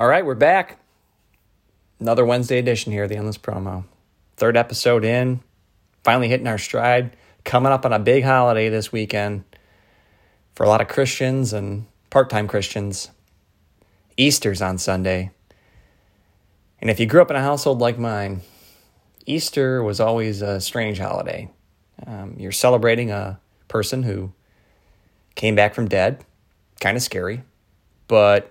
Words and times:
All 0.00 0.08
right, 0.08 0.24
we're 0.24 0.34
back. 0.34 0.78
Another 1.98 2.24
Wednesday 2.24 2.56
edition 2.56 2.90
here, 2.90 3.06
the 3.06 3.16
Endless 3.16 3.36
Promo. 3.36 3.84
Third 4.38 4.56
episode 4.56 5.04
in, 5.04 5.42
finally 6.02 6.26
hitting 6.26 6.46
our 6.46 6.56
stride. 6.56 7.14
Coming 7.44 7.70
up 7.70 7.84
on 7.84 7.92
a 7.92 7.98
big 7.98 8.24
holiday 8.24 8.70
this 8.70 8.90
weekend 8.90 9.44
for 10.54 10.64
a 10.64 10.70
lot 10.70 10.80
of 10.80 10.88
Christians 10.88 11.52
and 11.52 11.84
part 12.08 12.30
time 12.30 12.48
Christians. 12.48 13.10
Easter's 14.16 14.62
on 14.62 14.78
Sunday. 14.78 15.32
And 16.80 16.88
if 16.88 16.98
you 16.98 17.04
grew 17.04 17.20
up 17.20 17.28
in 17.28 17.36
a 17.36 17.42
household 17.42 17.82
like 17.82 17.98
mine, 17.98 18.40
Easter 19.26 19.82
was 19.82 20.00
always 20.00 20.40
a 20.40 20.62
strange 20.62 20.98
holiday. 20.98 21.50
Um, 22.06 22.36
you're 22.38 22.52
celebrating 22.52 23.10
a 23.10 23.38
person 23.68 24.04
who 24.04 24.32
came 25.34 25.54
back 25.54 25.74
from 25.74 25.88
dead, 25.88 26.24
kind 26.80 26.96
of 26.96 27.02
scary, 27.02 27.42
but 28.08 28.50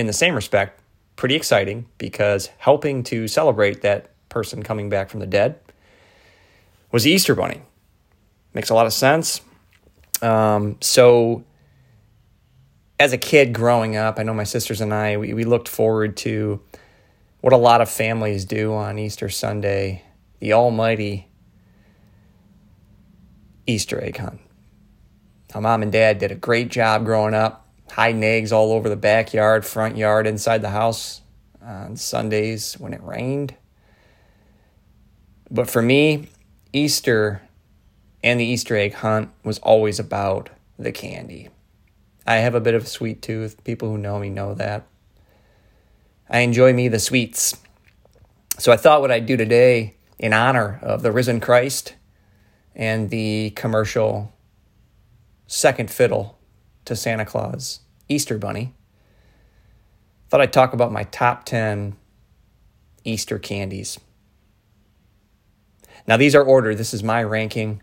in 0.00 0.06
the 0.06 0.12
same 0.12 0.34
respect, 0.34 0.80
pretty 1.16 1.34
exciting 1.34 1.86
because 1.98 2.48
helping 2.58 3.02
to 3.04 3.28
celebrate 3.28 3.82
that 3.82 4.10
person 4.30 4.62
coming 4.62 4.88
back 4.88 5.10
from 5.10 5.20
the 5.20 5.26
dead 5.26 5.60
was 6.90 7.04
the 7.04 7.10
Easter 7.10 7.34
Bunny. 7.34 7.60
Makes 8.54 8.70
a 8.70 8.74
lot 8.74 8.86
of 8.86 8.92
sense. 8.92 9.42
Um, 10.22 10.76
so, 10.80 11.44
as 12.98 13.12
a 13.12 13.18
kid 13.18 13.52
growing 13.52 13.96
up, 13.96 14.18
I 14.18 14.22
know 14.22 14.34
my 14.34 14.44
sisters 14.44 14.80
and 14.80 14.92
I, 14.92 15.16
we, 15.18 15.32
we 15.34 15.44
looked 15.44 15.68
forward 15.68 16.16
to 16.18 16.60
what 17.40 17.52
a 17.52 17.56
lot 17.56 17.80
of 17.80 17.90
families 17.90 18.44
do 18.44 18.74
on 18.74 18.98
Easter 18.98 19.28
Sunday 19.28 20.04
the 20.40 20.54
almighty 20.54 21.28
Easter 23.66 24.02
egg 24.02 24.16
hunt. 24.16 24.40
My 25.54 25.60
mom 25.60 25.82
and 25.82 25.92
dad 25.92 26.18
did 26.18 26.32
a 26.32 26.34
great 26.34 26.70
job 26.70 27.04
growing 27.04 27.34
up, 27.34 27.59
hiding 27.90 28.24
eggs 28.24 28.52
all 28.52 28.72
over 28.72 28.88
the 28.88 28.96
backyard, 28.96 29.64
front 29.64 29.96
yard, 29.96 30.26
inside 30.26 30.62
the 30.62 30.70
house 30.70 31.20
uh, 31.62 31.66
on 31.66 31.96
Sundays 31.96 32.74
when 32.74 32.92
it 32.92 33.02
rained. 33.02 33.54
But 35.50 35.68
for 35.68 35.82
me, 35.82 36.28
Easter 36.72 37.42
and 38.22 38.38
the 38.38 38.44
Easter 38.44 38.76
egg 38.76 38.94
hunt 38.94 39.30
was 39.44 39.58
always 39.58 39.98
about 39.98 40.50
the 40.78 40.92
candy. 40.92 41.48
I 42.26 42.36
have 42.36 42.54
a 42.54 42.60
bit 42.60 42.74
of 42.74 42.84
a 42.84 42.86
sweet 42.86 43.22
tooth. 43.22 43.62
People 43.64 43.90
who 43.90 43.98
know 43.98 44.18
me 44.18 44.30
know 44.30 44.54
that. 44.54 44.86
I 46.28 46.40
enjoy 46.40 46.72
me 46.72 46.88
the 46.88 47.00
sweets. 47.00 47.56
So 48.58 48.72
I 48.72 48.76
thought 48.76 49.00
what 49.00 49.10
I'd 49.10 49.26
do 49.26 49.36
today 49.36 49.96
in 50.18 50.32
honor 50.32 50.78
of 50.82 51.02
the 51.02 51.10
risen 51.10 51.40
Christ 51.40 51.94
and 52.74 53.10
the 53.10 53.50
commercial 53.50 54.32
second 55.46 55.90
fiddle 55.90 56.38
to 56.90 56.96
Santa 56.96 57.24
Claus, 57.24 57.80
Easter 58.08 58.36
Bunny. 58.36 58.74
Thought 60.28 60.40
I'd 60.40 60.52
talk 60.52 60.72
about 60.72 60.90
my 60.90 61.04
top 61.04 61.44
10 61.44 61.96
Easter 63.04 63.38
candies. 63.38 63.98
Now, 66.08 66.16
these 66.16 66.34
are 66.34 66.42
ordered. 66.42 66.78
This 66.78 66.92
is 66.92 67.04
my 67.04 67.22
ranking. 67.22 67.80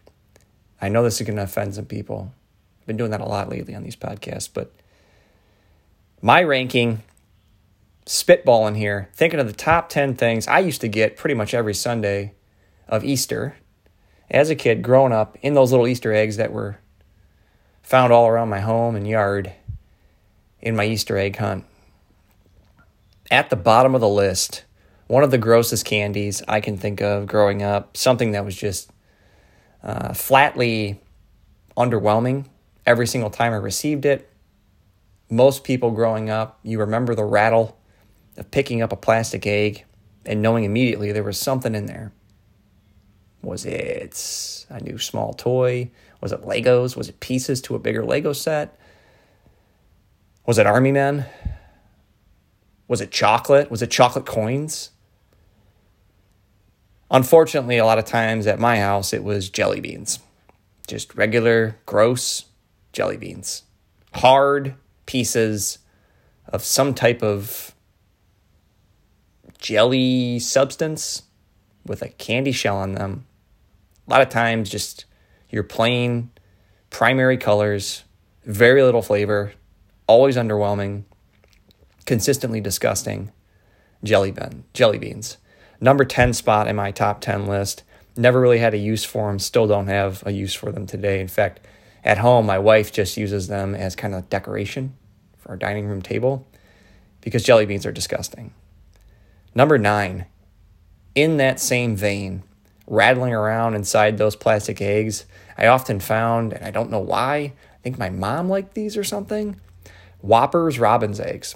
I 0.81 0.89
know 0.89 1.03
this 1.03 1.21
is 1.21 1.25
going 1.25 1.37
to 1.37 1.43
offend 1.43 1.75
some 1.75 1.85
people. 1.85 2.33
I've 2.81 2.87
been 2.87 2.97
doing 2.97 3.11
that 3.11 3.21
a 3.21 3.25
lot 3.25 3.47
lately 3.47 3.73
on 3.75 3.83
these 3.83 3.95
podcasts, 3.95 4.49
but 4.53 4.73
my 6.21 6.43
ranking, 6.43 7.01
spitballing 8.05 8.75
here, 8.75 9.07
thinking 9.13 9.39
of 9.39 9.47
the 9.47 9.53
top 9.53 9.87
10 9.87 10.15
things 10.15 10.49
I 10.49 10.59
used 10.59 10.81
to 10.81 10.89
get 10.89 11.15
pretty 11.15 11.33
much 11.33 11.53
every 11.53 11.73
Sunday 11.73 12.33
of 12.89 13.05
Easter 13.05 13.55
as 14.29 14.49
a 14.49 14.55
kid 14.55 14.81
growing 14.81 15.13
up 15.13 15.37
in 15.41 15.53
those 15.53 15.71
little 15.71 15.87
Easter 15.87 16.11
eggs 16.11 16.35
that 16.35 16.51
were 16.51 16.79
found 17.87 18.11
all 18.11 18.27
around 18.27 18.49
my 18.49 18.59
home 18.59 18.97
and 18.97 19.07
yard 19.07 19.53
in 20.59 20.75
my 20.75 20.83
Easter 20.83 21.17
egg 21.17 21.37
hunt 21.37 21.63
at 23.31 23.49
the 23.49 23.55
bottom 23.55 23.95
of 23.95 24.01
the 24.01 24.09
list, 24.09 24.65
one 25.07 25.23
of 25.23 25.31
the 25.31 25.37
grossest 25.37 25.85
candies 25.85 26.43
I 26.49 26.59
can 26.59 26.75
think 26.75 27.01
of 27.01 27.27
growing 27.27 27.63
up, 27.63 27.95
something 27.95 28.31
that 28.33 28.43
was 28.43 28.57
just 28.57 28.91
uh, 29.81 30.13
flatly 30.13 30.99
underwhelming 31.77 32.47
every 32.85 33.07
single 33.07 33.29
time 33.29 33.53
I 33.53 33.57
received 33.57 34.05
it. 34.05 34.29
Most 35.29 35.63
people 35.63 35.91
growing 35.91 36.29
up, 36.29 36.59
you 36.63 36.81
remember 36.81 37.15
the 37.15 37.23
rattle 37.23 37.79
of 38.35 38.51
picking 38.51 38.81
up 38.81 38.91
a 38.91 38.97
plastic 38.97 39.47
egg 39.47 39.85
and 40.25 40.41
knowing 40.41 40.65
immediately 40.65 41.13
there 41.13 41.23
was 41.23 41.39
something 41.39 41.73
in 41.73 41.85
there. 41.85 42.11
Was 43.41 43.65
it 43.65 44.65
a 44.69 44.81
new 44.81 44.97
small 44.97 45.31
toy? 45.33 45.89
Was 46.21 46.31
it 46.31 46.41
Legos? 46.41 46.95
Was 46.95 47.09
it 47.09 47.19
pieces 47.19 47.61
to 47.61 47.75
a 47.75 47.79
bigger 47.79 48.03
Lego 48.03 48.33
set? 48.33 48.77
Was 50.45 50.57
it 50.57 50.65
Army 50.65 50.91
Men? 50.91 51.25
Was 52.87 53.01
it 53.01 53.11
chocolate? 53.11 53.69
Was 53.69 53.81
it 53.81 53.91
chocolate 53.91 54.25
coins? 54.25 54.91
Unfortunately, 57.09 57.77
a 57.77 57.85
lot 57.85 57.99
of 57.99 58.05
times 58.05 58.47
at 58.47 58.59
my 58.59 58.79
house, 58.79 59.13
it 59.13 59.23
was 59.23 59.49
jelly 59.49 59.79
beans. 59.79 60.19
Just 60.87 61.15
regular, 61.15 61.77
gross 61.85 62.45
jelly 62.93 63.17
beans. 63.17 63.63
Hard 64.15 64.75
pieces 65.05 65.79
of 66.47 66.63
some 66.63 66.93
type 66.93 67.21
of 67.21 67.73
jelly 69.57 70.39
substance 70.39 71.23
with 71.85 72.01
a 72.01 72.09
candy 72.09 72.51
shell 72.51 72.77
on 72.77 72.93
them. 72.93 73.25
A 74.07 74.11
lot 74.11 74.21
of 74.21 74.29
times, 74.29 74.69
just 74.69 75.05
your 75.49 75.63
plain 75.63 76.29
primary 76.89 77.37
colors, 77.37 78.03
very 78.45 78.81
little 78.81 79.01
flavor, 79.01 79.53
always 80.07 80.37
underwhelming 80.37 81.03
consistently 82.05 82.61
disgusting 82.61 83.31
jelly 84.03 84.31
bean 84.31 84.63
jelly 84.73 84.97
beans. 84.97 85.37
Number 85.79 86.05
10 86.05 86.33
spot 86.33 86.67
in 86.67 86.75
my 86.75 86.91
top 86.91 87.21
10 87.21 87.45
list. 87.45 87.83
Never 88.15 88.39
really 88.41 88.57
had 88.57 88.73
a 88.73 88.77
use 88.77 89.03
for 89.03 89.27
them, 89.27 89.37
still 89.37 89.67
don't 89.67 89.87
have 89.87 90.25
a 90.25 90.31
use 90.31 90.53
for 90.53 90.71
them 90.71 90.87
today. 90.87 91.19
In 91.19 91.27
fact, 91.27 91.59
at 92.03 92.17
home 92.17 92.45
my 92.45 92.57
wife 92.57 92.91
just 92.91 93.17
uses 93.17 93.47
them 93.47 93.75
as 93.75 93.95
kind 93.95 94.15
of 94.15 94.29
decoration 94.29 94.95
for 95.37 95.49
our 95.49 95.57
dining 95.57 95.85
room 95.85 96.01
table 96.01 96.47
because 97.21 97.43
jelly 97.43 97.65
beans 97.65 97.85
are 97.85 97.91
disgusting. 97.91 98.53
Number 99.53 99.77
9. 99.77 100.25
In 101.15 101.37
that 101.37 101.59
same 101.59 101.95
vein, 101.95 102.43
rattling 102.87 103.33
around 103.33 103.75
inside 103.75 104.17
those 104.17 104.35
plastic 104.35 104.81
eggs, 104.81 105.25
I 105.57 105.67
often 105.67 105.99
found, 105.99 106.53
and 106.53 106.65
I 106.65 106.71
don't 106.71 106.89
know 106.89 106.99
why, 106.99 107.37
I 107.37 107.77
think 107.83 107.99
my 107.99 108.09
mom 108.09 108.49
liked 108.49 108.73
these 108.73 108.97
or 108.97 109.03
something, 109.03 109.59
Whoppers 110.21 110.79
Robin's 110.79 111.19
eggs. 111.19 111.55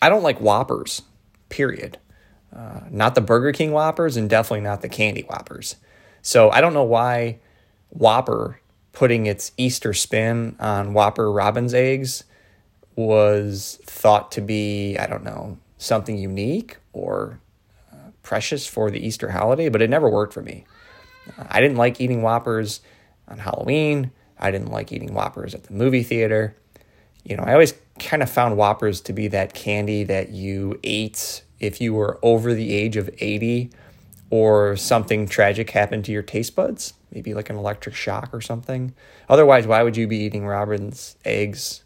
I 0.00 0.08
don't 0.08 0.22
like 0.22 0.38
Whoppers, 0.38 1.02
period. 1.48 1.98
Uh, 2.54 2.80
not 2.90 3.14
the 3.14 3.20
Burger 3.20 3.52
King 3.52 3.72
Whoppers 3.72 4.16
and 4.16 4.28
definitely 4.28 4.62
not 4.62 4.80
the 4.80 4.88
candy 4.88 5.22
Whoppers. 5.22 5.76
So 6.22 6.50
I 6.50 6.60
don't 6.60 6.74
know 6.74 6.84
why 6.84 7.38
Whopper 7.90 8.60
putting 8.92 9.26
its 9.26 9.52
Easter 9.56 9.92
spin 9.94 10.56
on 10.58 10.94
Whopper 10.94 11.30
Robin's 11.30 11.74
eggs 11.74 12.24
was 12.96 13.78
thought 13.84 14.32
to 14.32 14.40
be, 14.40 14.98
I 14.98 15.06
don't 15.06 15.22
know, 15.22 15.58
something 15.78 16.18
unique 16.18 16.78
or 16.92 17.40
precious 18.22 18.66
for 18.66 18.90
the 18.90 19.04
Easter 19.04 19.30
holiday, 19.30 19.68
but 19.68 19.82
it 19.82 19.90
never 19.90 20.08
worked 20.08 20.32
for 20.32 20.42
me. 20.42 20.64
I 21.48 21.60
didn't 21.60 21.76
like 21.76 22.00
eating 22.00 22.22
Whoppers 22.22 22.80
on 23.28 23.38
Halloween. 23.38 24.10
I 24.38 24.50
didn't 24.50 24.70
like 24.70 24.92
eating 24.92 25.14
Whoppers 25.14 25.54
at 25.54 25.64
the 25.64 25.72
movie 25.72 26.02
theater. 26.02 26.56
You 27.24 27.36
know, 27.36 27.42
I 27.42 27.52
always 27.52 27.74
kind 27.98 28.22
of 28.22 28.30
found 28.30 28.56
Whoppers 28.56 29.00
to 29.02 29.12
be 29.12 29.28
that 29.28 29.54
candy 29.54 30.04
that 30.04 30.30
you 30.30 30.80
ate 30.82 31.42
if 31.58 31.80
you 31.80 31.92
were 31.92 32.18
over 32.22 32.54
the 32.54 32.74
age 32.74 32.96
of 32.96 33.10
80 33.18 33.70
or 34.30 34.76
something 34.76 35.28
tragic 35.28 35.70
happened 35.70 36.04
to 36.06 36.12
your 36.12 36.22
taste 36.22 36.56
buds, 36.56 36.94
maybe 37.12 37.34
like 37.34 37.50
an 37.50 37.56
electric 37.56 37.94
shock 37.94 38.30
or 38.32 38.40
something. 38.40 38.94
Otherwise, 39.28 39.66
why 39.66 39.82
would 39.82 39.96
you 39.96 40.06
be 40.06 40.18
eating 40.18 40.46
Robin's 40.46 41.16
eggs 41.24 41.82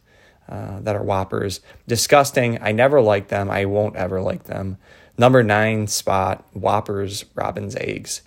uh, 0.49 0.79
that 0.81 0.95
are 0.95 1.03
Whoppers? 1.03 1.61
Disgusting. 1.89 2.63
I 2.63 2.73
never 2.73 3.01
liked 3.01 3.31
them. 3.31 3.51
I 3.51 3.65
won't 3.65 3.97
ever 3.97 4.21
like 4.21 4.45
them. 4.45 4.77
Number 5.17 5.43
nine 5.43 5.87
spot, 5.87 6.45
Whoppers, 6.53 7.25
Robin's 7.35 7.77
eggs. 7.77 8.23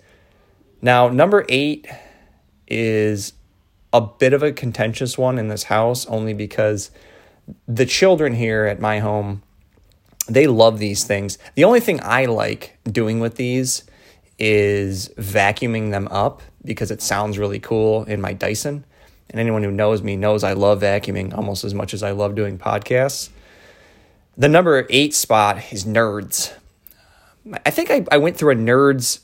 Now, 0.80 1.08
number 1.08 1.44
eight 1.48 1.86
is 2.66 3.32
a 3.92 4.00
bit 4.00 4.32
of 4.32 4.42
a 4.42 4.52
contentious 4.52 5.18
one 5.18 5.38
in 5.38 5.48
this 5.48 5.64
house 5.64 6.06
only 6.06 6.34
because 6.34 6.90
the 7.66 7.86
children 7.86 8.34
here 8.34 8.66
at 8.66 8.80
my 8.80 8.98
home 8.98 9.42
they 10.28 10.46
love 10.46 10.78
these 10.78 11.04
things. 11.04 11.38
The 11.54 11.64
only 11.64 11.80
thing 11.80 12.00
I 12.02 12.26
like 12.26 12.78
doing 12.84 13.18
with 13.18 13.36
these 13.36 13.84
is 14.38 15.08
vacuuming 15.16 15.90
them 15.90 16.06
up 16.08 16.42
because 16.64 16.90
it 16.90 17.02
sounds 17.02 17.38
really 17.38 17.58
cool 17.58 18.04
in 18.04 18.20
my 18.20 18.34
Dyson. 18.34 18.84
And 19.30 19.40
anyone 19.40 19.62
who 19.62 19.70
knows 19.70 20.02
me 20.02 20.16
knows 20.16 20.44
I 20.44 20.52
love 20.52 20.82
vacuuming 20.82 21.34
almost 21.34 21.64
as 21.64 21.74
much 21.74 21.92
as 21.92 22.02
I 22.02 22.12
love 22.12 22.34
doing 22.34 22.58
podcasts. 22.58 23.30
The 24.36 24.48
number 24.48 24.86
eight 24.90 25.14
spot 25.14 25.72
is 25.72 25.84
nerds. 25.84 26.52
I 27.66 27.70
think 27.70 27.90
I, 27.90 28.04
I 28.10 28.18
went 28.18 28.36
through 28.36 28.52
a 28.52 28.56
nerds 28.56 29.20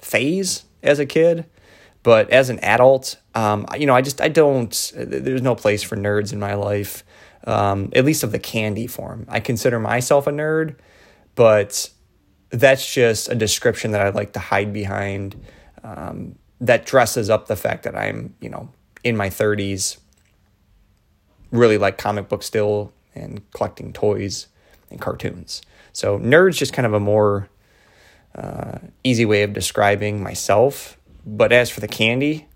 phase 0.00 0.64
as 0.82 0.98
a 0.98 1.06
kid, 1.06 1.46
but 2.02 2.30
as 2.30 2.50
an 2.50 2.58
adult, 2.60 3.16
um, 3.34 3.66
you 3.78 3.86
know, 3.86 3.94
I 3.94 4.02
just 4.02 4.20
I 4.20 4.28
don't. 4.28 4.92
There's 4.96 5.42
no 5.42 5.54
place 5.54 5.82
for 5.82 5.96
nerds 5.96 6.32
in 6.32 6.40
my 6.40 6.54
life. 6.54 7.04
um, 7.44 7.90
at 7.94 8.04
least 8.04 8.22
of 8.22 8.32
the 8.32 8.38
candy 8.38 8.86
form. 8.86 9.26
I 9.28 9.40
consider 9.40 9.78
myself 9.78 10.26
a 10.26 10.30
nerd, 10.30 10.76
but 11.34 11.90
that's 12.50 12.92
just 12.92 13.28
a 13.28 13.34
description 13.34 13.92
that 13.92 14.00
I'd 14.02 14.14
like 14.14 14.32
to 14.34 14.40
hide 14.40 14.72
behind 14.72 15.36
um, 15.82 16.36
that 16.60 16.84
dresses 16.84 17.30
up 17.30 17.46
the 17.46 17.56
fact 17.56 17.84
that 17.84 17.96
I'm, 17.96 18.34
you 18.40 18.50
know, 18.50 18.68
in 19.02 19.16
my 19.16 19.30
30s, 19.30 19.96
really 21.50 21.78
like 21.78 21.96
comic 21.96 22.28
books 22.28 22.46
still 22.46 22.92
and 23.14 23.40
collecting 23.52 23.92
toys 23.92 24.48
and 24.90 25.00
cartoons. 25.00 25.62
So, 25.92 26.18
nerd's 26.18 26.56
just 26.56 26.72
kind 26.72 26.86
of 26.86 26.94
a 26.94 27.00
more 27.00 27.48
uh, 28.34 28.78
easy 29.04 29.24
way 29.24 29.42
of 29.42 29.52
describing 29.52 30.22
myself. 30.22 30.96
But 31.26 31.52
as 31.52 31.70
for 31.70 31.80
the 31.80 31.88
candy, 31.88 32.46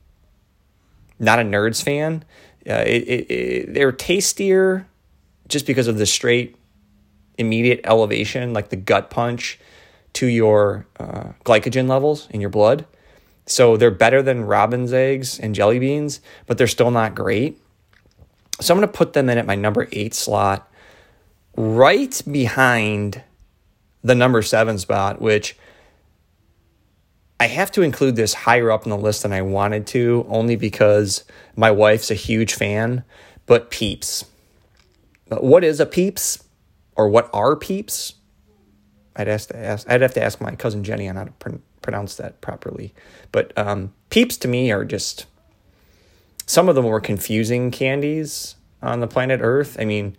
not 1.18 1.38
a 1.38 1.42
nerds 1.42 1.82
fan. 1.82 2.24
Uh, 2.68 2.84
it, 2.86 3.02
it, 3.02 3.30
it, 3.30 3.74
they're 3.74 3.92
tastier 3.92 4.86
just 5.48 5.66
because 5.66 5.86
of 5.86 5.98
the 5.98 6.06
straight, 6.06 6.56
immediate 7.36 7.80
elevation, 7.84 8.52
like 8.52 8.70
the 8.70 8.76
gut 8.76 9.10
punch 9.10 9.58
to 10.14 10.26
your 10.26 10.86
uh, 10.98 11.32
glycogen 11.44 11.88
levels 11.88 12.28
in 12.30 12.40
your 12.40 12.50
blood. 12.50 12.86
So 13.46 13.76
they're 13.76 13.90
better 13.90 14.22
than 14.22 14.44
robin's 14.44 14.92
eggs 14.92 15.38
and 15.38 15.54
jelly 15.54 15.78
beans, 15.78 16.20
but 16.46 16.56
they're 16.56 16.66
still 16.66 16.90
not 16.90 17.14
great. 17.14 17.60
So 18.60 18.72
I'm 18.72 18.80
going 18.80 18.88
to 18.90 18.96
put 18.96 19.12
them 19.12 19.28
in 19.28 19.36
at 19.36 19.46
my 19.46 19.56
number 19.56 19.88
eight 19.92 20.14
slot, 20.14 20.72
right 21.56 22.20
behind 22.30 23.22
the 24.02 24.14
number 24.14 24.42
seven 24.42 24.78
spot, 24.78 25.20
which 25.20 25.56
I 27.40 27.46
have 27.46 27.70
to 27.72 27.82
include 27.82 28.16
this 28.16 28.34
higher 28.34 28.70
up 28.70 28.84
in 28.84 28.90
the 28.90 28.96
list 28.96 29.22
than 29.22 29.32
I 29.32 29.42
wanted 29.42 29.86
to, 29.88 30.24
only 30.28 30.56
because 30.56 31.24
my 31.56 31.70
wife's 31.70 32.10
a 32.10 32.14
huge 32.14 32.54
fan. 32.54 33.04
But 33.46 33.70
peeps. 33.70 34.24
What 35.28 35.64
is 35.64 35.80
a 35.80 35.86
peeps? 35.86 36.42
Or 36.96 37.08
what 37.08 37.28
are 37.32 37.56
peeps? 37.56 38.14
I'd 39.16 39.28
ask 39.28 39.48
to 39.48 39.56
ask. 39.58 39.90
I'd 39.90 40.02
have 40.02 40.14
to 40.14 40.22
ask 40.22 40.40
my 40.40 40.54
cousin 40.54 40.84
Jenny 40.84 41.08
on 41.08 41.16
how 41.16 41.24
to 41.24 41.32
pr- 41.32 41.56
pronounce 41.82 42.16
that 42.16 42.40
properly. 42.40 42.94
But 43.32 43.56
um, 43.58 43.92
peeps 44.10 44.36
to 44.38 44.48
me 44.48 44.70
are 44.72 44.84
just 44.84 45.26
some 46.46 46.68
of 46.68 46.74
the 46.74 46.82
more 46.82 47.00
confusing 47.00 47.70
candies 47.70 48.56
on 48.82 49.00
the 49.00 49.06
planet 49.06 49.40
Earth. 49.42 49.76
I 49.78 49.84
mean, 49.84 50.16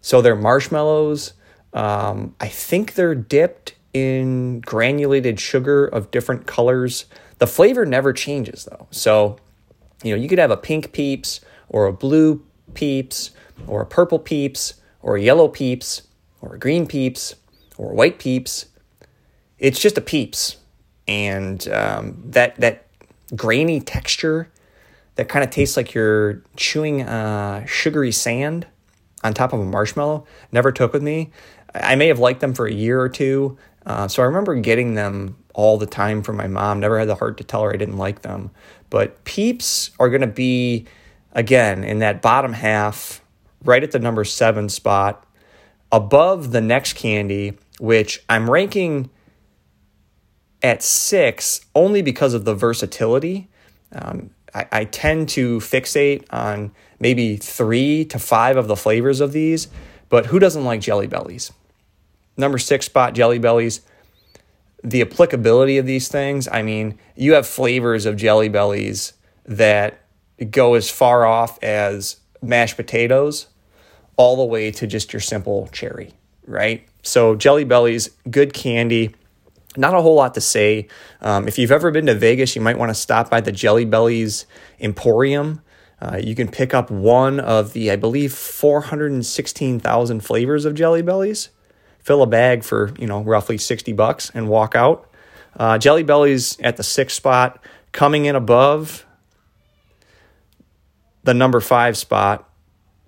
so 0.00 0.20
they're 0.20 0.36
marshmallows. 0.36 1.34
Um, 1.72 2.34
I 2.40 2.48
think 2.48 2.94
they're 2.94 3.14
dipped 3.14 3.74
in 3.92 4.60
granulated 4.60 5.40
sugar 5.40 5.86
of 5.86 6.10
different 6.10 6.46
colors. 6.46 7.06
The 7.38 7.46
flavor 7.46 7.84
never 7.84 8.12
changes 8.12 8.64
though. 8.64 8.86
So, 8.90 9.36
you 10.02 10.14
know, 10.14 10.20
you 10.20 10.28
could 10.28 10.38
have 10.38 10.50
a 10.50 10.56
pink 10.56 10.92
peeps 10.92 11.40
or 11.68 11.86
a 11.86 11.92
blue 11.92 12.44
peeps 12.74 13.30
or 13.66 13.82
a 13.82 13.86
purple 13.86 14.18
peeps 14.18 14.74
or 15.02 15.16
a 15.16 15.22
yellow 15.22 15.48
peeps 15.48 16.02
or 16.40 16.54
a 16.54 16.58
green 16.58 16.86
peeps 16.86 17.34
or 17.76 17.92
white 17.92 18.18
peeps. 18.18 18.66
It's 19.58 19.78
just 19.78 19.98
a 19.98 20.00
peeps. 20.00 20.56
And 21.06 21.66
um, 21.68 22.22
that, 22.26 22.56
that 22.56 22.86
grainy 23.34 23.80
texture 23.80 24.48
that 25.16 25.28
kind 25.28 25.44
of 25.44 25.50
tastes 25.50 25.76
like 25.76 25.92
you're 25.92 26.42
chewing 26.56 27.02
uh, 27.02 27.66
sugary 27.66 28.12
sand 28.12 28.66
on 29.22 29.34
top 29.34 29.52
of 29.52 29.60
a 29.60 29.64
marshmallow 29.64 30.26
never 30.52 30.72
took 30.72 30.92
with 30.92 31.02
me. 31.02 31.30
I 31.74 31.94
may 31.94 32.08
have 32.08 32.18
liked 32.18 32.40
them 32.40 32.54
for 32.54 32.66
a 32.66 32.72
year 32.72 33.00
or 33.00 33.08
two, 33.08 33.58
uh, 33.86 34.08
so 34.08 34.22
I 34.22 34.26
remember 34.26 34.54
getting 34.56 34.94
them 34.94 35.36
all 35.54 35.78
the 35.78 35.86
time 35.86 36.22
from 36.22 36.36
my 36.36 36.46
mom. 36.46 36.80
Never 36.80 36.98
had 36.98 37.08
the 37.08 37.14
heart 37.14 37.36
to 37.38 37.44
tell 37.44 37.62
her 37.62 37.72
I 37.72 37.76
didn't 37.76 37.98
like 37.98 38.22
them. 38.22 38.50
But 38.88 39.24
Peeps 39.24 39.90
are 39.98 40.08
going 40.08 40.20
to 40.20 40.26
be, 40.26 40.86
again, 41.32 41.84
in 41.84 42.00
that 42.00 42.22
bottom 42.22 42.52
half, 42.52 43.22
right 43.64 43.82
at 43.82 43.92
the 43.92 43.98
number 43.98 44.24
seven 44.24 44.68
spot, 44.68 45.26
above 45.92 46.52
the 46.52 46.60
next 46.60 46.94
candy, 46.94 47.58
which 47.78 48.22
I'm 48.28 48.50
ranking 48.50 49.10
at 50.62 50.82
six 50.82 51.60
only 51.74 52.02
because 52.02 52.34
of 52.34 52.44
the 52.44 52.54
versatility. 52.54 53.48
Um, 53.92 54.30
I, 54.54 54.66
I 54.72 54.84
tend 54.84 55.28
to 55.30 55.58
fixate 55.58 56.24
on 56.30 56.72
maybe 56.98 57.36
three 57.36 58.04
to 58.06 58.18
five 58.18 58.56
of 58.56 58.68
the 58.68 58.76
flavors 58.76 59.20
of 59.20 59.32
these, 59.32 59.68
but 60.08 60.26
who 60.26 60.38
doesn't 60.38 60.64
like 60.64 60.80
Jelly 60.80 61.06
Bellies? 61.06 61.52
Number 62.36 62.58
six 62.58 62.86
spot, 62.86 63.14
Jelly 63.14 63.38
Bellies. 63.38 63.80
The 64.82 65.02
applicability 65.02 65.76
of 65.78 65.86
these 65.86 66.08
things, 66.08 66.48
I 66.48 66.62
mean, 66.62 66.98
you 67.14 67.34
have 67.34 67.46
flavors 67.46 68.06
of 68.06 68.16
Jelly 68.16 68.48
Bellies 68.48 69.12
that 69.44 70.00
go 70.50 70.74
as 70.74 70.88
far 70.88 71.26
off 71.26 71.62
as 71.62 72.16
mashed 72.40 72.76
potatoes 72.76 73.48
all 74.16 74.36
the 74.36 74.44
way 74.44 74.70
to 74.70 74.86
just 74.86 75.12
your 75.12 75.20
simple 75.20 75.68
cherry, 75.72 76.12
right? 76.46 76.86
So, 77.02 77.34
Jelly 77.34 77.64
Bellies, 77.64 78.10
good 78.30 78.52
candy. 78.52 79.14
Not 79.76 79.94
a 79.94 80.02
whole 80.02 80.16
lot 80.16 80.34
to 80.34 80.40
say. 80.40 80.88
Um, 81.20 81.46
if 81.46 81.58
you've 81.58 81.70
ever 81.70 81.90
been 81.90 82.06
to 82.06 82.14
Vegas, 82.14 82.56
you 82.56 82.62
might 82.62 82.78
want 82.78 82.90
to 82.90 82.94
stop 82.94 83.30
by 83.30 83.40
the 83.40 83.52
Jelly 83.52 83.84
Bellies 83.84 84.46
Emporium. 84.80 85.62
Uh, 86.00 86.18
you 86.22 86.34
can 86.34 86.48
pick 86.48 86.74
up 86.74 86.90
one 86.90 87.38
of 87.38 87.72
the, 87.72 87.90
I 87.90 87.96
believe, 87.96 88.32
416,000 88.32 90.20
flavors 90.20 90.64
of 90.64 90.74
Jelly 90.74 91.02
Bellies 91.02 91.50
fill 92.00 92.22
a 92.22 92.26
bag 92.26 92.64
for 92.64 92.92
you 92.98 93.06
know 93.06 93.22
roughly 93.22 93.58
60 93.58 93.92
bucks 93.92 94.30
and 94.34 94.48
walk 94.48 94.74
out. 94.74 95.08
Uh, 95.56 95.78
Jelly 95.78 96.02
Bellies 96.02 96.58
at 96.60 96.76
the 96.76 96.82
sixth 96.82 97.16
spot, 97.16 97.62
coming 97.92 98.24
in 98.24 98.36
above 98.36 99.06
the 101.24 101.34
number 101.34 101.60
five 101.60 101.96
spot. 101.96 102.48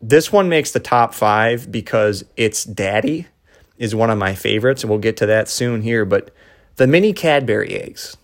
This 0.00 0.32
one 0.32 0.48
makes 0.48 0.72
the 0.72 0.80
top 0.80 1.14
five 1.14 1.70
because 1.70 2.24
it's 2.36 2.64
Daddy 2.64 3.28
is 3.78 3.94
one 3.94 4.10
of 4.10 4.18
my 4.18 4.34
favorites, 4.34 4.82
and 4.82 4.90
we'll 4.90 4.98
get 4.98 5.16
to 5.18 5.26
that 5.26 5.48
soon 5.48 5.82
here. 5.82 6.04
But 6.04 6.34
the 6.76 6.86
mini 6.86 7.12
Cadbury 7.12 7.74
eggs, 7.74 8.16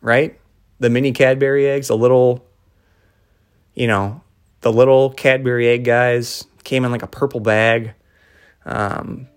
right? 0.00 0.38
The 0.78 0.90
mini 0.90 1.12
Cadbury 1.12 1.66
eggs, 1.66 1.90
a 1.90 1.94
little, 1.94 2.46
you 3.74 3.86
know, 3.86 4.22
the 4.60 4.72
little 4.72 5.10
Cadbury 5.10 5.68
egg 5.68 5.84
guys 5.84 6.44
came 6.64 6.84
in 6.84 6.92
like 6.92 7.02
a 7.02 7.08
purple 7.08 7.40
bag. 7.40 7.94
Um, 8.64 9.28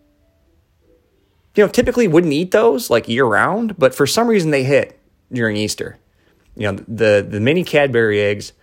you 1.56 1.64
know, 1.64 1.70
typically 1.70 2.08
wouldn't 2.08 2.34
eat 2.34 2.52
those 2.52 2.90
like 2.90 3.08
year 3.08 3.26
round, 3.26 3.78
but 3.78 3.94
for 3.94 4.08
some 4.08 4.28
reason 4.28 4.52
they 4.52 4.64
hit 4.64 5.00
during 5.32 5.58
Easter. 5.58 5.98
You 6.56 6.72
know, 6.72 6.84
the 6.88 7.26
the 7.28 7.40
mini 7.40 7.64
Cadbury 7.64 8.22
eggs 8.22 8.54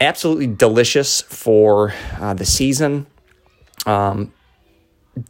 absolutely 0.00 0.48
delicious 0.48 1.20
for 1.20 1.94
uh, 2.20 2.34
the 2.34 2.44
season. 2.44 3.06
Um, 3.86 4.32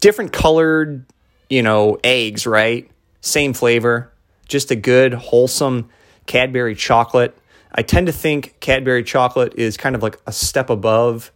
different 0.00 0.32
colored, 0.32 1.04
you 1.52 1.62
know, 1.62 1.99
eggs, 2.02 2.47
right? 2.47 2.90
Same 3.21 3.52
flavor, 3.52 4.12
just 4.49 4.71
a 4.71 4.76
good 4.76 5.14
wholesome 5.14 5.88
Cadbury 6.26 6.75
chocolate. 6.75 7.37
I 7.75 7.82
tend 7.82 8.06
to 8.06 8.12
think 8.12 8.59
Cadbury 8.61 9.02
chocolate 9.02 9.54
is 9.56 9.76
kind 9.76 9.94
of 9.94 10.02
like 10.02 10.18
a 10.26 10.32
step 10.32 10.71
above 10.71 11.32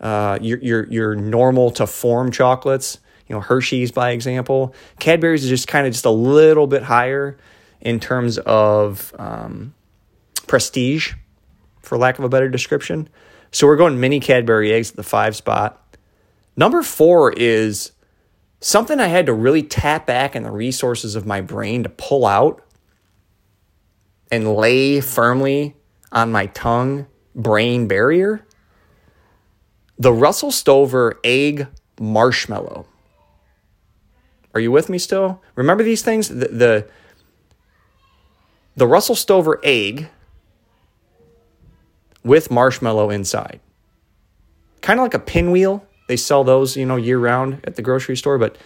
uh, 0.00 0.38
your 0.40 0.58
your 0.58 0.86
your 0.88 1.14
normal 1.14 1.70
to 1.72 1.86
form 1.86 2.30
chocolates 2.30 2.98
you 3.32 3.36
know, 3.38 3.40
Hershey's 3.40 3.90
by 3.92 4.10
example. 4.10 4.74
Cadbury's 4.98 5.44
is 5.44 5.48
just 5.48 5.66
kind 5.66 5.86
of 5.86 5.92
just 5.94 6.04
a 6.04 6.10
little 6.10 6.66
bit 6.66 6.82
higher 6.82 7.38
in 7.80 7.98
terms 7.98 8.36
of 8.38 9.14
um, 9.18 9.74
prestige, 10.46 11.14
for 11.80 11.96
lack 11.96 12.18
of 12.18 12.24
a 12.24 12.28
better 12.28 12.50
description. 12.50 13.08
So 13.50 13.66
we're 13.66 13.76
going 13.76 13.98
mini 13.98 14.20
Cadbury 14.20 14.72
eggs 14.72 14.90
at 14.90 14.96
the 14.96 15.02
five 15.02 15.34
spot. 15.34 15.96
Number 16.56 16.82
four 16.82 17.32
is 17.32 17.92
something 18.62 19.00
I 19.00 19.08
had 19.08 19.26
to 19.26 19.32
really 19.32 19.62
tap 19.62 20.06
back 20.06 20.34
in 20.34 20.44
the 20.44 20.50
resources 20.50 21.14
of 21.14 21.26
my 21.26 21.40
brain 21.40 21.82
to 21.82 21.88
pull 21.88 22.24
out 22.24 22.62
and 24.30 24.54
lay 24.54 25.00
firmly 25.00 25.76
on 26.10 26.32
my 26.32 26.46
tongue 26.46 27.06
brain 27.34 27.86
barrier. 27.88 28.46
The 29.98 30.12
Russell 30.12 30.50
Stover 30.50 31.20
egg 31.22 31.66
marshmallow. 32.00 32.86
Are 34.54 34.60
you 34.60 34.70
with 34.70 34.88
me 34.88 34.98
still? 34.98 35.42
Remember 35.54 35.82
these 35.82 36.02
things? 36.02 36.28
The, 36.28 36.48
the, 36.48 36.88
the 38.76 38.86
Russell 38.86 39.14
Stover 39.14 39.60
egg 39.62 40.08
with 42.22 42.50
marshmallow 42.50 43.10
inside. 43.10 43.60
Kind 44.80 45.00
of 45.00 45.04
like 45.04 45.14
a 45.14 45.18
pinwheel. 45.18 45.86
They 46.12 46.16
sell 46.18 46.44
those, 46.44 46.76
you 46.76 46.84
know, 46.84 46.96
year 46.96 47.18
round 47.18 47.62
at 47.64 47.76
the 47.76 47.80
grocery 47.80 48.18
store, 48.18 48.36
but 48.36 48.58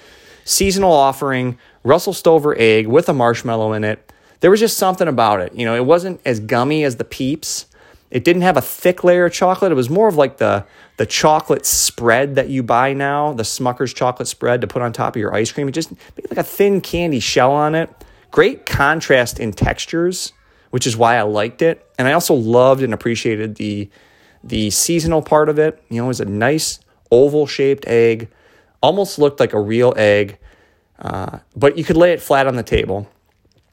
seasonal 0.44 0.90
offering, 0.90 1.56
Russell 1.84 2.12
Stover 2.12 2.58
egg 2.58 2.88
with 2.88 3.08
a 3.08 3.12
marshmallow 3.12 3.72
in 3.72 3.84
it. 3.84 4.12
There 4.40 4.50
was 4.50 4.58
just 4.58 4.76
something 4.76 5.06
about 5.06 5.38
it. 5.38 5.54
You 5.54 5.64
know, 5.64 5.76
it 5.76 5.84
wasn't 5.86 6.20
as 6.24 6.40
gummy 6.40 6.82
as 6.82 6.96
the 6.96 7.04
peeps. 7.04 7.66
It 8.10 8.24
didn't 8.24 8.42
have 8.42 8.56
a 8.56 8.60
thick 8.60 9.04
layer 9.04 9.26
of 9.26 9.32
chocolate. 9.32 9.70
It 9.70 9.76
was 9.76 9.88
more 9.88 10.08
of 10.08 10.16
like 10.16 10.38
the 10.38 10.66
the 10.96 11.06
chocolate 11.06 11.64
spread 11.66 12.34
that 12.34 12.48
you 12.48 12.64
buy 12.64 12.94
now, 12.94 13.32
the 13.32 13.44
Smucker's 13.44 13.94
chocolate 13.94 14.26
spread 14.26 14.60
to 14.62 14.66
put 14.66 14.82
on 14.82 14.92
top 14.92 15.14
of 15.14 15.20
your 15.20 15.32
ice 15.32 15.52
cream. 15.52 15.68
It 15.68 15.70
just 15.70 15.92
like 16.28 16.38
a 16.38 16.42
thin 16.42 16.80
candy 16.80 17.20
shell 17.20 17.52
on 17.52 17.76
it. 17.76 17.88
Great 18.32 18.66
contrast 18.66 19.38
in 19.38 19.52
textures, 19.52 20.32
which 20.70 20.84
is 20.84 20.96
why 20.96 21.16
I 21.16 21.22
liked 21.22 21.62
it. 21.62 21.88
And 21.96 22.08
I 22.08 22.12
also 22.12 22.34
loved 22.34 22.82
and 22.82 22.92
appreciated 22.92 23.54
the 23.54 23.88
the 24.42 24.70
seasonal 24.70 25.22
part 25.22 25.48
of 25.48 25.58
it, 25.58 25.82
you 25.88 25.98
know, 25.98 26.04
it 26.04 26.08
was 26.08 26.20
a 26.20 26.24
nice 26.24 26.78
oval 27.10 27.46
shaped 27.46 27.86
egg, 27.86 28.28
almost 28.82 29.18
looked 29.18 29.40
like 29.40 29.52
a 29.52 29.60
real 29.60 29.94
egg, 29.96 30.38
uh, 30.98 31.38
but 31.54 31.76
you 31.76 31.84
could 31.84 31.96
lay 31.96 32.12
it 32.12 32.20
flat 32.20 32.46
on 32.46 32.56
the 32.56 32.62
table 32.62 33.08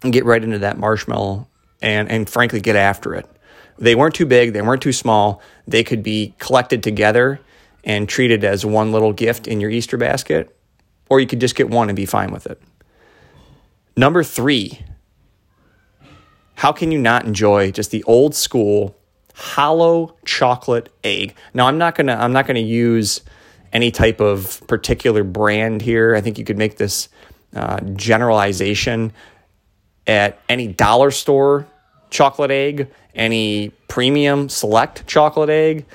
and 0.01 0.11
get 0.11 0.25
right 0.25 0.43
into 0.43 0.59
that 0.59 0.77
marshmallow 0.77 1.47
and, 1.81 2.09
and 2.09 2.29
frankly 2.29 2.61
get 2.61 2.75
after 2.75 3.13
it. 3.15 3.27
They 3.77 3.95
weren't 3.95 4.15
too 4.15 4.25
big, 4.25 4.53
they 4.53 4.61
weren't 4.61 4.81
too 4.81 4.93
small. 4.93 5.41
They 5.67 5.83
could 5.83 6.03
be 6.03 6.35
collected 6.37 6.83
together 6.83 7.39
and 7.83 8.07
treated 8.07 8.43
as 8.43 8.65
one 8.65 8.91
little 8.91 9.13
gift 9.13 9.47
in 9.47 9.59
your 9.59 9.69
Easter 9.69 9.97
basket, 9.97 10.55
or 11.09 11.19
you 11.19 11.27
could 11.27 11.41
just 11.41 11.55
get 11.55 11.69
one 11.69 11.89
and 11.89 11.95
be 11.95 12.05
fine 12.05 12.31
with 12.31 12.45
it. 12.45 12.61
Number 13.95 14.23
three, 14.23 14.83
how 16.55 16.71
can 16.71 16.91
you 16.91 16.99
not 16.99 17.25
enjoy 17.25 17.71
just 17.71 17.91
the 17.91 18.03
old 18.03 18.35
school 18.35 18.95
hollow 19.33 20.15
chocolate 20.25 20.89
egg? 21.03 21.35
Now, 21.53 21.67
I'm 21.67 21.77
not 21.77 21.95
gonna 21.95 22.15
I'm 22.15 22.33
not 22.33 22.47
gonna 22.47 22.59
use 22.59 23.21
any 23.71 23.91
type 23.91 24.21
of 24.21 24.61
particular 24.67 25.23
brand 25.23 25.81
here. 25.81 26.15
I 26.15 26.21
think 26.21 26.37
you 26.37 26.45
could 26.45 26.57
make 26.57 26.77
this 26.77 27.09
uh, 27.55 27.79
generalization 27.95 29.11
at 30.07 30.39
any 30.49 30.67
dollar 30.67 31.11
store 31.11 31.67
chocolate 32.09 32.51
egg, 32.51 32.89
any 33.15 33.69
premium 33.87 34.47
select 34.49 35.05
chocolate 35.07 35.49
egg, 35.49 35.85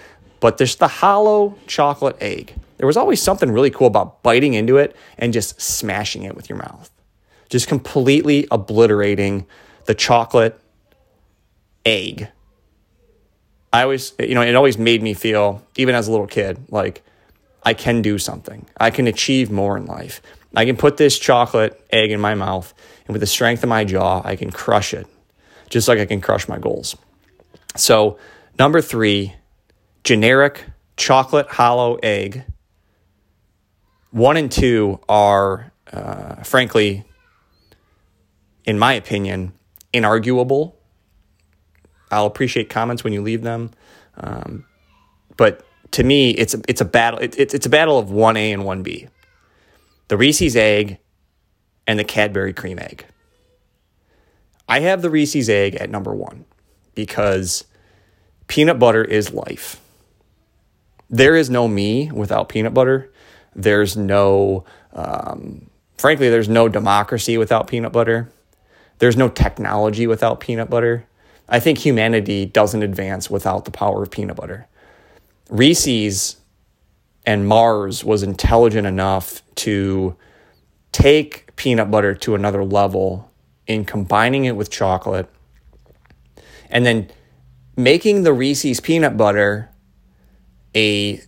but 0.40 0.59
there's 0.59 0.76
the 0.76 0.88
hollow 0.88 1.57
chocolate 1.66 2.16
egg. 2.21 2.54
There 2.78 2.87
was 2.87 2.97
always 2.97 3.21
something 3.21 3.50
really 3.50 3.71
cool 3.71 3.87
about 3.87 4.23
biting 4.23 4.54
into 4.54 4.76
it 4.76 4.95
and 5.18 5.33
just 5.33 5.61
smashing 5.61 6.23
it 6.23 6.37
with 6.37 6.49
your 6.49 6.59
mouth, 6.59 6.90
just 7.49 7.66
completely 7.66 8.47
obliterating 8.50 9.47
the 9.87 9.95
chocolate 9.95 10.61
egg. 11.85 12.28
I 13.78 13.82
always, 13.85 14.12
you 14.18 14.35
know, 14.35 14.42
it 14.42 14.56
always 14.56 14.76
made 14.76 15.04
me 15.04 15.14
feel, 15.14 15.62
even 15.76 15.94
as 15.94 16.08
a 16.08 16.11
little 16.11 16.26
kid, 16.26 16.58
like 16.68 17.04
I 17.62 17.75
can 17.75 18.02
do 18.02 18.18
something. 18.18 18.66
I 18.76 18.90
can 18.90 19.06
achieve 19.06 19.52
more 19.52 19.76
in 19.76 19.87
life. 19.87 20.20
I 20.56 20.64
can 20.64 20.76
put 20.76 20.97
this 20.97 21.16
chocolate 21.16 21.80
egg 21.90 22.11
in 22.11 22.18
my 22.18 22.35
mouth, 22.35 22.75
and 23.06 23.14
with 23.14 23.20
the 23.20 23.26
strength 23.26 23.62
of 23.62 23.68
my 23.68 23.85
jaw, 23.85 24.20
I 24.25 24.35
can 24.35 24.50
crush 24.50 24.92
it, 24.92 25.06
just 25.70 25.87
like 25.87 26.00
I 26.00 26.06
can 26.06 26.20
crush 26.20 26.49
my 26.49 26.58
goals. 26.58 26.97
So, 27.76 28.18
number 28.58 28.80
three, 28.80 29.37
generic 30.02 30.64
chocolate 30.97 31.47
hollow 31.47 32.00
egg. 32.02 32.42
One 34.11 34.37
and 34.37 34.50
two 34.50 34.99
are, 35.08 35.70
uh, 35.92 36.42
frankly, 36.42 37.04
in 38.64 38.76
my 38.76 38.94
opinion, 38.94 39.52
inarguable. 39.94 40.75
I'll 42.10 42.26
appreciate 42.26 42.70
comments 42.70 43.04
when 43.04 43.12
you 43.12 43.22
leave 43.22 43.42
them, 43.42 43.70
um, 44.16 44.64
but 45.36 45.64
to 45.92 46.04
me, 46.04 46.30
it's 46.30 46.54
a, 46.54 46.60
it's 46.68 46.80
a 46.80 46.84
battle. 46.84 47.18
It, 47.20 47.38
it's 47.38 47.66
a 47.66 47.70
battle 47.70 47.98
of 47.98 48.10
one 48.10 48.36
A 48.36 48.52
and 48.52 48.64
one 48.64 48.82
B. 48.82 49.08
The 50.08 50.16
Reese's 50.16 50.56
egg 50.56 50.98
and 51.86 51.98
the 51.98 52.04
Cadbury 52.04 52.52
cream 52.52 52.78
egg. 52.78 53.04
I 54.68 54.80
have 54.80 55.00
the 55.00 55.10
Reese's 55.10 55.48
egg 55.48 55.76
at 55.76 55.88
number 55.88 56.14
one 56.14 56.44
because 56.94 57.64
peanut 58.48 58.78
butter 58.78 59.02
is 59.04 59.32
life. 59.32 59.80
There 61.08 61.36
is 61.36 61.48
no 61.48 61.66
me 61.68 62.10
without 62.12 62.50
peanut 62.50 62.74
butter. 62.74 63.10
There's 63.54 63.96
no, 63.96 64.64
um, 64.92 65.70
frankly, 65.96 66.28
there's 66.28 66.50
no 66.50 66.68
democracy 66.68 67.38
without 67.38 67.66
peanut 67.66 67.92
butter. 67.92 68.30
There's 68.98 69.16
no 69.16 69.28
technology 69.28 70.06
without 70.06 70.40
peanut 70.40 70.68
butter. 70.68 71.06
I 71.49 71.61
think 71.61 71.78
humanity 71.78 72.45
doesn't 72.47 72.83
advance 72.83 73.31
without 73.31 73.64
the 73.64 73.71
power 73.71 74.02
of 74.02 74.11
peanut 74.11 74.37
butter. 74.37 74.69
Reese's 75.49 76.37
and 77.25 77.47
Mars 77.47 78.05
was 78.05 78.23
intelligent 78.23 78.87
enough 78.87 79.43
to 79.57 80.17
take 80.93 81.55
peanut 81.57 81.90
butter 81.90 82.14
to 82.14 82.35
another 82.35 82.64
level 82.64 83.31
in 83.67 83.85
combining 83.85 84.45
it 84.45 84.57
with 84.57 84.71
chocolate 84.71 85.28
and 86.71 86.85
then 86.87 87.11
making 87.76 88.23
the 88.23 88.33
Reese's 88.33 88.81
peanut 88.81 89.17
butter 89.17 89.71
a 90.75 91.21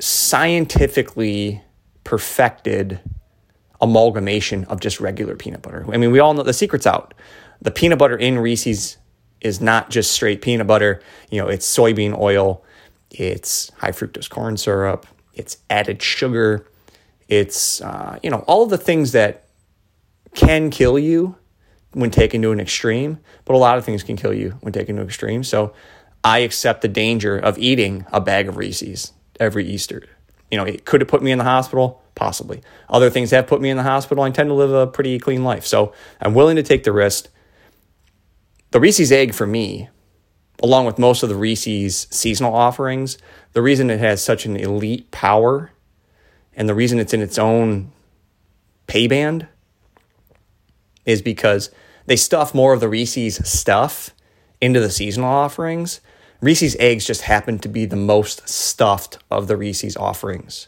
scientifically 0.00 1.62
perfected 2.02 3.00
amalgamation 3.80 4.64
of 4.64 4.80
just 4.80 5.00
regular 5.00 5.36
peanut 5.36 5.62
butter. 5.62 5.84
I 5.92 5.96
mean, 5.96 6.10
we 6.10 6.18
all 6.18 6.34
know 6.34 6.42
the 6.42 6.52
secret's 6.52 6.86
out. 6.86 7.14
The 7.64 7.70
peanut 7.70 7.98
butter 7.98 8.16
in 8.16 8.38
Reese's 8.38 8.98
is 9.40 9.60
not 9.60 9.90
just 9.90 10.12
straight 10.12 10.42
peanut 10.42 10.66
butter. 10.66 11.02
You 11.30 11.40
know, 11.40 11.48
it's 11.48 11.66
soybean 11.66 12.16
oil, 12.18 12.62
it's 13.10 13.72
high 13.78 13.90
fructose 13.90 14.28
corn 14.30 14.56
syrup, 14.56 15.06
it's 15.32 15.56
added 15.68 16.02
sugar, 16.02 16.66
it's 17.28 17.80
uh, 17.80 18.18
you 18.22 18.30
know 18.30 18.44
all 18.46 18.66
the 18.66 18.78
things 18.78 19.12
that 19.12 19.46
can 20.34 20.70
kill 20.70 20.98
you 20.98 21.36
when 21.92 22.10
taken 22.10 22.42
to 22.42 22.52
an 22.52 22.60
extreme, 22.60 23.18
but 23.44 23.54
a 23.54 23.58
lot 23.58 23.78
of 23.78 23.84
things 23.84 24.02
can 24.02 24.16
kill 24.16 24.34
you 24.34 24.50
when 24.60 24.72
taken 24.72 24.96
to 24.96 25.02
an 25.02 25.08
extreme. 25.08 25.42
So 25.42 25.72
I 26.22 26.40
accept 26.40 26.82
the 26.82 26.88
danger 26.88 27.38
of 27.38 27.58
eating 27.58 28.04
a 28.12 28.20
bag 28.20 28.48
of 28.48 28.56
Reese's 28.56 29.12
every 29.40 29.66
Easter. 29.66 30.02
You 30.50 30.58
know, 30.58 30.64
it 30.64 30.84
could 30.84 31.00
have 31.00 31.08
put 31.08 31.22
me 31.22 31.30
in 31.30 31.38
the 31.38 31.44
hospital, 31.44 32.02
possibly. 32.14 32.62
Other 32.90 33.10
things 33.10 33.30
have 33.30 33.46
put 33.46 33.60
me 33.60 33.70
in 33.70 33.76
the 33.76 33.82
hospital. 33.82 34.22
I 34.22 34.30
tend 34.30 34.50
to 34.50 34.54
live 34.54 34.72
a 34.72 34.86
pretty 34.86 35.18
clean 35.18 35.44
life. 35.44 35.66
So 35.66 35.92
I'm 36.20 36.34
willing 36.34 36.56
to 36.56 36.62
take 36.62 36.84
the 36.84 36.92
risk. 36.92 37.28
The 38.74 38.80
Reese's 38.80 39.12
egg 39.12 39.34
for 39.34 39.46
me, 39.46 39.88
along 40.60 40.86
with 40.86 40.98
most 40.98 41.22
of 41.22 41.28
the 41.28 41.36
Reese's 41.36 42.08
seasonal 42.10 42.52
offerings, 42.52 43.18
the 43.52 43.62
reason 43.62 43.88
it 43.88 44.00
has 44.00 44.20
such 44.20 44.46
an 44.46 44.56
elite 44.56 45.12
power 45.12 45.70
and 46.56 46.68
the 46.68 46.74
reason 46.74 46.98
it's 46.98 47.14
in 47.14 47.22
its 47.22 47.38
own 47.38 47.92
pay 48.88 49.06
band 49.06 49.46
is 51.06 51.22
because 51.22 51.70
they 52.06 52.16
stuff 52.16 52.52
more 52.52 52.72
of 52.72 52.80
the 52.80 52.88
Reese's 52.88 53.36
stuff 53.48 54.10
into 54.60 54.80
the 54.80 54.90
seasonal 54.90 55.30
offerings. 55.30 56.00
Reese's 56.40 56.74
eggs 56.80 57.06
just 57.06 57.22
happen 57.22 57.60
to 57.60 57.68
be 57.68 57.86
the 57.86 57.94
most 57.94 58.48
stuffed 58.48 59.18
of 59.30 59.46
the 59.46 59.56
Reese's 59.56 59.96
offerings. 59.96 60.66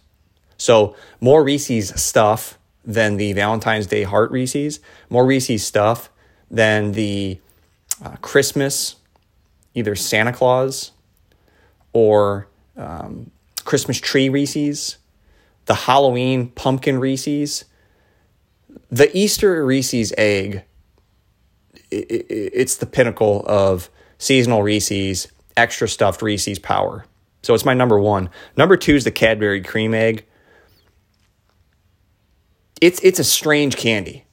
So, 0.57 0.95
more 1.21 1.43
Reese's 1.43 2.01
stuff 2.01 2.57
than 2.85 3.17
the 3.17 3.33
Valentine's 3.33 3.89
Day 3.89 4.05
Heart 4.05 4.31
Reese's, 4.31 4.79
more 5.11 5.27
Reese's 5.27 5.67
stuff 5.67 6.09
than 6.49 6.93
the 6.93 7.41
uh, 8.05 8.17
Christmas, 8.21 8.97
either 9.75 9.95
Santa 9.95 10.33
Claus 10.33 10.93
or 11.93 12.49
um, 12.77 13.31
Christmas 13.65 13.99
tree 13.99 14.29
Reese's, 14.29 14.99
the 15.67 15.75
Halloween 15.75 16.49
pumpkin 16.51 16.99
Reese's, 16.99 17.65
the 18.91 19.15
Easter 19.17 19.65
Reese's 19.65 20.13
egg. 20.17 20.65
it's 21.91 22.77
the 22.77 22.87
pinnacle 22.87 23.45
of 23.47 23.91
seasonal 24.19 24.63
Reese's, 24.63 25.29
extra 25.57 25.89
stuffed 25.89 26.23
Reese's 26.23 26.59
power. 26.59 27.07
So 27.43 27.55
it's 27.55 27.65
my 27.65 27.75
number 27.75 27.99
one. 27.99 28.29
Number 28.57 28.77
two 28.77 28.95
is 28.95 29.05
the 29.05 29.11
Cadbury 29.11 29.63
cream 29.63 29.95
egg. 29.95 30.27
It's 32.81 33.01
it's 33.01 33.19
a 33.19 33.25
strange 33.25 33.77
candy. 33.77 34.26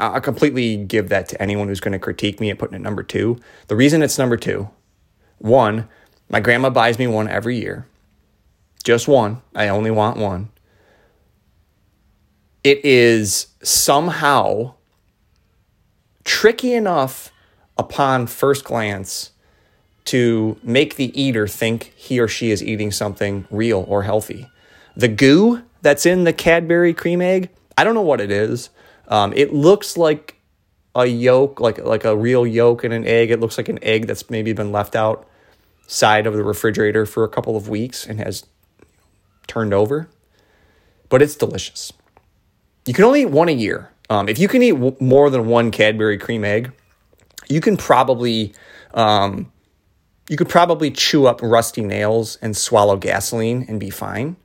I 0.00 0.20
completely 0.20 0.76
give 0.76 1.10
that 1.10 1.28
to 1.28 1.42
anyone 1.42 1.68
who's 1.68 1.80
going 1.80 1.92
to 1.92 1.98
critique 1.98 2.40
me 2.40 2.50
at 2.50 2.58
putting 2.58 2.76
it 2.76 2.82
number 2.82 3.02
two. 3.02 3.38
The 3.68 3.76
reason 3.76 4.02
it's 4.02 4.18
number 4.18 4.36
two, 4.36 4.70
one, 5.38 5.88
my 6.28 6.40
grandma 6.40 6.70
buys 6.70 6.98
me 6.98 7.06
one 7.06 7.28
every 7.28 7.58
year. 7.58 7.86
Just 8.84 9.06
one. 9.06 9.42
I 9.54 9.68
only 9.68 9.90
want 9.90 10.16
one. 10.16 10.50
It 12.64 12.84
is 12.84 13.48
somehow 13.62 14.74
tricky 16.24 16.74
enough 16.74 17.30
upon 17.78 18.26
first 18.26 18.64
glance 18.64 19.32
to 20.06 20.58
make 20.62 20.96
the 20.96 21.20
eater 21.20 21.46
think 21.46 21.92
he 21.96 22.18
or 22.18 22.28
she 22.28 22.50
is 22.50 22.62
eating 22.62 22.90
something 22.90 23.46
real 23.50 23.84
or 23.88 24.04
healthy. 24.04 24.48
The 24.96 25.08
goo 25.08 25.62
that's 25.82 26.06
in 26.06 26.24
the 26.24 26.32
Cadbury 26.32 26.94
cream 26.94 27.20
egg, 27.20 27.50
I 27.76 27.84
don't 27.84 27.94
know 27.94 28.02
what 28.02 28.20
it 28.20 28.30
is. 28.30 28.70
Um, 29.08 29.32
it 29.34 29.52
looks 29.52 29.96
like 29.96 30.36
a 30.94 31.06
yolk, 31.06 31.60
like 31.60 31.78
like 31.78 32.04
a 32.04 32.16
real 32.16 32.46
yolk 32.46 32.84
in 32.84 32.92
an 32.92 33.06
egg. 33.06 33.30
It 33.30 33.40
looks 33.40 33.58
like 33.58 33.68
an 33.68 33.78
egg 33.82 34.06
that's 34.06 34.28
maybe 34.30 34.52
been 34.52 34.72
left 34.72 34.96
out 34.96 35.28
side 35.86 36.26
of 36.26 36.34
the 36.34 36.42
refrigerator 36.42 37.06
for 37.06 37.22
a 37.22 37.28
couple 37.28 37.56
of 37.56 37.68
weeks 37.68 38.06
and 38.06 38.18
has 38.18 38.44
turned 39.46 39.72
over. 39.72 40.08
But 41.08 41.22
it's 41.22 41.36
delicious. 41.36 41.92
You 42.86 42.94
can 42.94 43.04
only 43.04 43.22
eat 43.22 43.30
one 43.30 43.48
a 43.48 43.52
year. 43.52 43.90
Um, 44.10 44.28
if 44.28 44.38
you 44.38 44.48
can 44.48 44.62
eat 44.62 44.72
w- 44.72 44.96
more 45.00 45.30
than 45.30 45.46
one 45.46 45.70
Cadbury 45.70 46.18
cream 46.18 46.44
egg, 46.44 46.72
you 47.48 47.60
can 47.60 47.76
probably 47.76 48.54
um, 48.94 49.52
you 50.28 50.36
could 50.36 50.48
probably 50.48 50.90
chew 50.90 51.26
up 51.26 51.40
rusty 51.42 51.82
nails 51.82 52.36
and 52.42 52.56
swallow 52.56 52.96
gasoline 52.96 53.66
and 53.68 53.78
be 53.78 53.90
fine, 53.90 54.36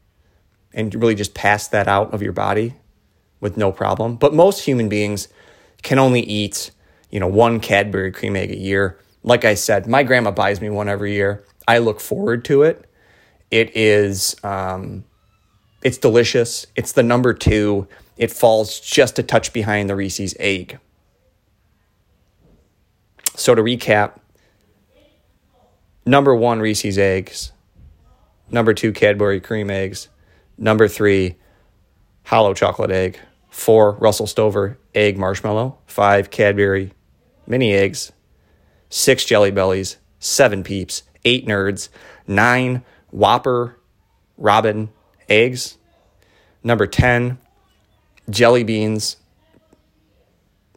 and 0.74 0.94
really 0.94 1.16
just 1.16 1.34
pass 1.34 1.68
that 1.70 1.88
out 1.88 2.14
of 2.14 2.22
your 2.22 2.34
body 2.34 2.76
with 3.42 3.58
no 3.58 3.72
problem. 3.72 4.16
But 4.16 4.34
most 4.34 4.64
human 4.64 4.88
beings 4.88 5.28
can 5.82 6.00
only 6.00 6.22
eat, 6.22 6.72
you 7.10 7.20
know, 7.20 7.28
one 7.28 7.60
Cadbury 7.60 8.12
cream 8.12 8.38
egg 8.38 8.52
a 8.52 8.58
year. 8.58 8.98
like 9.24 9.46
I 9.46 9.54
said, 9.54 9.86
my 9.86 10.02
grandma 10.02 10.32
buys 10.32 10.62
me 10.62 10.70
one 10.70 10.90
every 10.90 11.14
year. 11.14 11.44
I 11.68 11.78
look 11.78 12.00
forward 12.00 12.44
to 12.46 12.64
it. 12.64 12.90
It 13.52 13.76
is, 13.76 14.36
um, 14.44 15.04
it's 15.84 16.00
delicious. 16.00 16.66
It's 16.76 16.94
the 16.94 17.04
number 17.04 17.34
two. 17.34 17.88
It 18.18 18.32
falls 18.32 18.80
just 18.80 19.20
a 19.20 19.24
touch 19.24 19.54
behind 19.54 19.90
the 19.90 19.96
Reese's 19.96 20.36
egg. 20.40 20.80
So 23.36 23.54
to 23.54 23.62
recap, 23.62 24.20
number 26.06 26.36
one 26.36 26.60
Reese's 26.60 26.98
eggs, 26.98 27.52
number 28.50 28.74
two 28.74 28.92
Cadbury 28.92 29.40
cream 29.40 29.70
eggs, 29.70 30.10
number 30.58 30.88
three 30.88 31.36
hollow 32.24 32.54
chocolate 32.54 32.92
egg, 32.92 33.20
four 33.52 33.92
Russell 33.94 34.26
Stover 34.26 34.80
egg 34.96 35.20
marshmallow, 35.20 35.78
five 35.86 36.32
Cadbury 36.32 36.94
mini 37.46 37.74
eggs, 37.74 38.12
six 38.90 39.24
Jelly 39.26 39.52
Bellies, 39.52 39.98
seven 40.20 40.64
Peeps, 40.64 41.04
eight 41.24 41.46
Nerds, 41.46 41.90
nine 42.26 42.84
Whopper 43.12 43.78
Robin 44.38 44.90
eggs, 45.30 45.78
number 46.64 46.88
10 46.88 47.38
Jelly 48.30 48.64
Beans, 48.64 49.18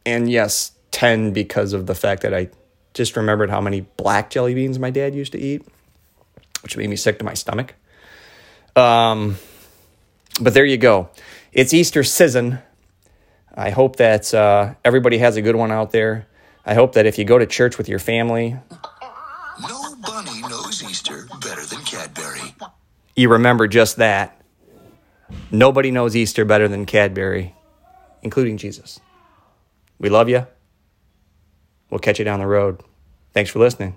and 0.05 0.31
yes, 0.31 0.73
10 0.91 1.33
because 1.33 1.73
of 1.73 1.87
the 1.87 1.95
fact 1.95 2.23
that 2.23 2.35
I 2.35 2.51
just 2.93 3.17
remembered 3.17 3.51
how 3.51 3.61
many 3.61 3.81
black 3.81 4.31
jelly 4.31 4.55
beans 4.55 4.79
my 4.79 4.91
dad 4.91 5.15
used 5.15 5.33
to 5.33 5.39
eat, 5.39 5.67
which 6.63 6.77
made 6.77 6.89
me 6.89 6.97
sick 6.97 7.19
to 7.19 7.25
my 7.25 7.35
stomach. 7.35 7.75
Um, 8.77 9.37
but 10.41 10.55
there 10.55 10.65
you 10.65 10.77
go. 10.77 11.09
It's 11.55 11.73
Easter 11.73 12.03
season. 12.03 12.59
I 13.55 13.71
hope 13.71 13.95
that 13.97 14.35
uh, 14.35 14.75
everybody 14.85 15.19
has 15.19 15.37
a 15.37 15.43
good 15.43 15.55
one 15.55 15.71
out 15.71 15.93
there. 15.93 16.27
I 16.67 16.75
hope 16.75 16.95
that 16.95 17.07
if 17.07 17.17
you 17.17 17.25
go 17.25 17.39
to 17.39 17.47
church 17.47 17.79
with 17.79 17.89
your 17.89 18.01
family, 18.01 18.57
No 19.69 19.95
bunny 20.03 20.41
knows 20.43 20.83
Easter 20.83 21.29
better 21.41 21.65
than 21.65 21.79
Cadbury. 21.85 22.57
you 23.15 23.29
remember 23.31 23.69
just 23.69 23.97
that. 23.99 24.41
Nobody 25.53 25.93
knows 25.93 26.17
Easter 26.17 26.45
better 26.45 26.67
than 26.67 26.87
Cadbury, 26.87 27.55
including 28.23 28.57
Jesus. 28.57 28.99
We 30.01 30.09
love 30.09 30.29
you. 30.29 30.49
We'll 31.89 32.01
catch 32.01 32.19
you 32.19 32.25
down 32.25 32.41
the 32.41 32.49
road. 32.49 32.83
Thanks 33.33 33.51
for 33.51 33.61
listening. 33.61 33.95